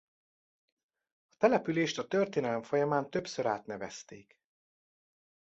[1.31, 4.39] A települést a történelem folyamán többször átnevezték.